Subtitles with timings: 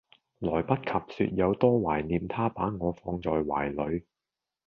[0.39, 4.03] 來不及說有多懷念他把我放在懷裏